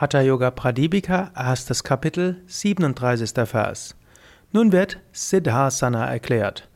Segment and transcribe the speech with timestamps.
[0.00, 3.32] Hatha Yoga Pradipika, erstes Kapitel, 37.
[3.48, 3.96] Vers.
[4.52, 6.68] Nun wird Siddhasana erklärt.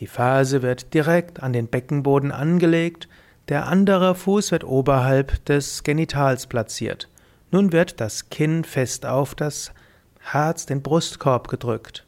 [0.00, 3.08] Die Ferse wird direkt an den Beckenboden angelegt,
[3.48, 7.08] der andere Fuß wird oberhalb des Genitals platziert.
[7.52, 9.70] Nun wird das Kinn fest auf das
[10.18, 12.06] Herz, den Brustkorb gedrückt.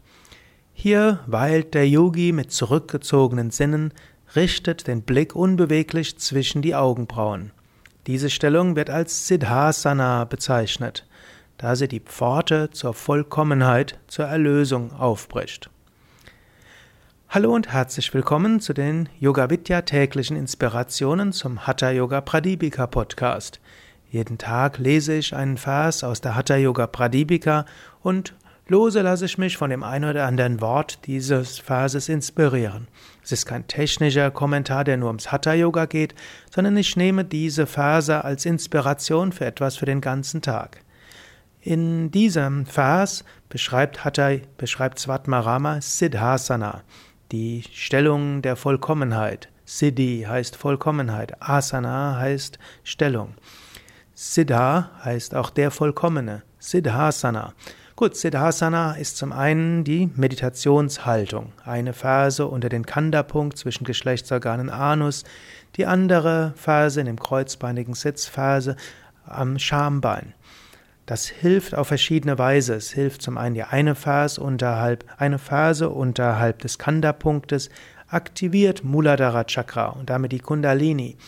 [0.75, 3.95] Hier weilt der Yogi mit zurückgezogenen Sinnen,
[4.35, 7.53] richtet den Blick unbeweglich zwischen die Augenbrauen.
[8.07, 11.07] Diese Stellung wird als Siddhasana bezeichnet,
[11.59, 15.69] da sie die Pforte zur Vollkommenheit, zur Erlösung aufbricht.
[17.29, 23.61] Hallo und herzlich willkommen zu den Yoga Vidya täglichen Inspirationen zum Hatha Yoga Pradipika Podcast.
[24.11, 27.67] Jeden Tag lese ich einen Vers aus der Hatha Yoga Pradipika
[28.03, 28.35] und
[28.71, 32.87] Lose lasse ich mich von dem einen oder anderen Wort dieses Verses inspirieren.
[33.21, 36.15] Es ist kein technischer Kommentar, der nur ums Hatha Yoga geht,
[36.55, 40.85] sondern ich nehme diese Verse als Inspiration für etwas für den ganzen Tag.
[41.61, 46.83] In diesem Vers beschreibt Hatha, beschreibt Svatmarama Siddhasana,
[47.33, 49.49] die Stellung der Vollkommenheit.
[49.65, 53.35] Siddhi heißt Vollkommenheit, Asana heißt Stellung.
[54.15, 57.53] Siddha heißt auch der Vollkommene, Siddhasana.
[58.01, 61.53] Gut, Siddhasana ist zum einen die Meditationshaltung.
[61.67, 65.25] Eine Phase unter den Kanda-Punkt zwischen Geschlechtsorganen Anus,
[65.77, 68.77] die andere Phase in dem kreuzbeinigen Sitzphase
[69.27, 70.33] am Schambein.
[71.05, 72.75] Das hilft auf verschiedene Weise.
[72.75, 77.69] Es hilft zum einen die eine Phase unterhalb, eine Phase unterhalb des Kanda-Punktes
[78.09, 81.19] aktiviert Muladhara Chakra und damit die Kundalini.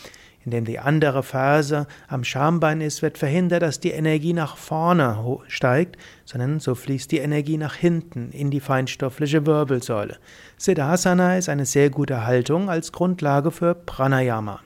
[0.45, 5.97] Indem die andere Phase am Schambein ist, wird verhindert, dass die Energie nach vorne steigt,
[6.25, 10.17] sondern so fließt die Energie nach hinten in die feinstoffliche Wirbelsäule.
[10.57, 14.59] Siddhasana ist eine sehr gute Haltung als Grundlage für Pranayama.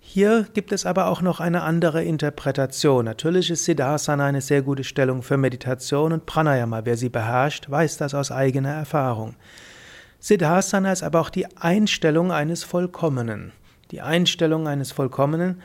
[0.00, 3.04] Hier gibt es aber auch noch eine andere Interpretation.
[3.04, 6.84] Natürlich ist Siddhasana eine sehr gute Stellung für Meditation und Pranayama.
[6.84, 9.34] Wer sie beherrscht, weiß das aus eigener Erfahrung.
[10.20, 13.52] Siddhasana ist aber auch die Einstellung eines Vollkommenen.
[13.90, 15.62] Die Einstellung eines Vollkommenen,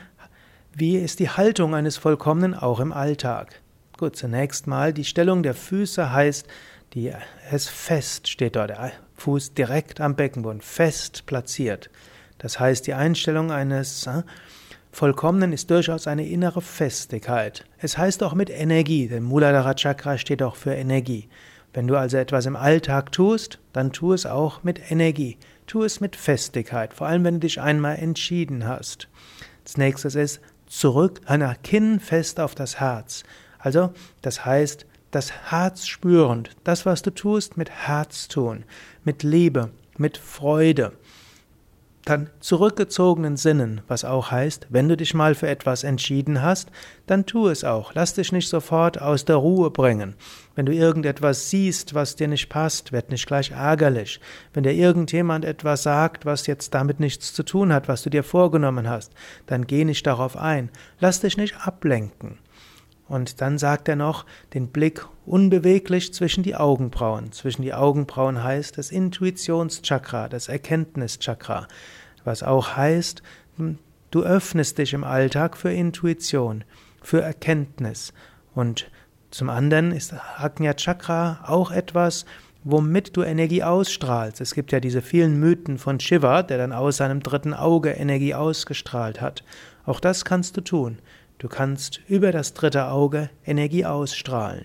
[0.72, 3.60] wie ist die Haltung eines Vollkommenen auch im Alltag?
[3.98, 6.46] Gut, zunächst mal, die Stellung der Füße heißt,
[6.94, 7.12] die,
[7.50, 11.90] es fest steht dort, der Fuß direkt am Beckenboden, fest platziert.
[12.38, 14.22] Das heißt, die Einstellung eines äh,
[14.90, 17.66] Vollkommenen ist durchaus eine innere Festigkeit.
[17.78, 21.28] Es heißt auch mit Energie, denn Muladhara Chakra steht auch für Energie.
[21.74, 25.36] Wenn du also etwas im Alltag tust, dann tu es auch mit Energie.
[25.66, 29.08] Tu es mit Festigkeit, vor allem wenn du dich einmal entschieden hast.
[29.64, 33.24] Das nächste ist zurück, einer Kinn fest auf das Herz.
[33.58, 33.92] Also,
[34.22, 38.64] das heißt, das Herz spürend, das, was du tust, mit Herz tun,
[39.04, 40.92] mit Liebe, mit Freude
[42.04, 46.70] dann zurückgezogenen Sinnen, was auch heißt, wenn du dich mal für etwas entschieden hast,
[47.06, 47.94] dann tu es auch.
[47.94, 50.14] Lass dich nicht sofort aus der Ruhe bringen.
[50.54, 54.20] Wenn du irgendetwas siehst, was dir nicht passt, werd nicht gleich ärgerlich.
[54.52, 58.22] Wenn dir irgendjemand etwas sagt, was jetzt damit nichts zu tun hat, was du dir
[58.22, 59.12] vorgenommen hast,
[59.46, 60.70] dann geh nicht darauf ein.
[61.00, 62.38] Lass dich nicht ablenken.
[63.06, 67.32] Und dann sagt er noch, den Blick unbeweglich zwischen die Augenbrauen.
[67.32, 71.68] Zwischen die Augenbrauen heißt das Intuitionschakra, das Erkenntnischakra,
[72.24, 73.22] was auch heißt,
[73.56, 73.78] hm,
[74.10, 76.64] du öffnest dich im Alltag für Intuition,
[77.02, 78.14] für Erkenntnis.
[78.54, 78.90] Und
[79.30, 82.24] zum anderen ist Agnya Chakra auch etwas,
[82.62, 84.40] womit du Energie ausstrahlst.
[84.40, 88.34] Es gibt ja diese vielen Mythen von Shiva, der dann aus seinem dritten Auge Energie
[88.34, 89.44] ausgestrahlt hat.
[89.84, 90.98] Auch das kannst du tun.
[91.38, 94.64] Du kannst über das dritte Auge Energie ausstrahlen.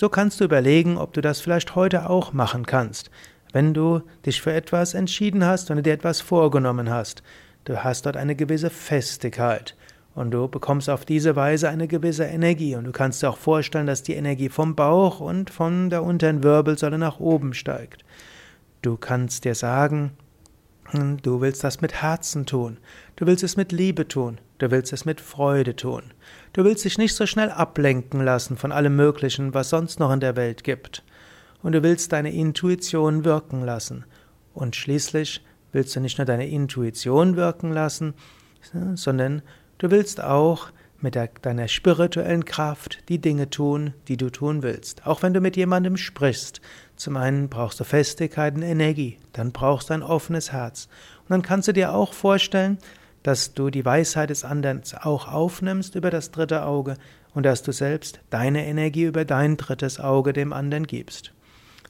[0.00, 3.10] So kannst du überlegen, ob du das vielleicht heute auch machen kannst.
[3.52, 7.22] Wenn du dich für etwas entschieden hast, wenn du dir etwas vorgenommen hast,
[7.64, 9.76] du hast dort eine gewisse Festigkeit
[10.14, 13.86] und du bekommst auf diese Weise eine gewisse Energie und du kannst dir auch vorstellen,
[13.86, 18.04] dass die Energie vom Bauch und von der unteren Wirbelsäule nach oben steigt.
[18.82, 20.12] Du kannst dir sagen,
[20.92, 22.78] du willst das mit Herzen tun,
[23.16, 26.14] du willst es mit Liebe tun, Du willst es mit Freude tun.
[26.52, 30.20] Du willst dich nicht so schnell ablenken lassen von allem Möglichen, was sonst noch in
[30.20, 31.02] der Welt gibt.
[31.64, 34.04] Und du willst deine Intuition wirken lassen.
[34.54, 38.14] Und schließlich willst du nicht nur deine Intuition wirken lassen,
[38.94, 39.42] sondern
[39.78, 40.68] du willst auch
[41.02, 45.06] mit der, deiner spirituellen Kraft die Dinge tun, die du tun willst.
[45.06, 46.60] Auch wenn du mit jemandem sprichst.
[46.96, 50.88] Zum einen brauchst du Festigkeit und Energie, dann brauchst du ein offenes Herz.
[51.22, 52.78] Und dann kannst du dir auch vorstellen,
[53.22, 56.96] dass du die Weisheit des anderen auch aufnimmst über das dritte Auge
[57.34, 61.32] und dass du selbst deine Energie über dein drittes Auge dem anderen gibst.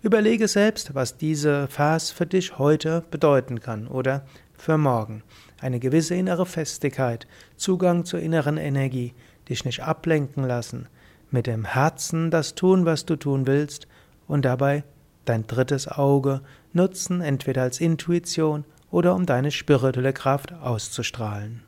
[0.03, 5.23] Überlege selbst, was diese Vers für dich heute bedeuten kann oder für morgen.
[5.61, 9.15] Eine gewisse innere Festigkeit, Zugang zur inneren Energie,
[9.49, 10.89] dich nicht ablenken lassen,
[11.31, 13.87] mit dem Herzen das tun, was du tun willst
[14.27, 14.83] und dabei
[15.25, 16.41] dein drittes Auge
[16.73, 21.63] nutzen, entweder als Intuition oder um deine spirituelle Kraft auszustrahlen.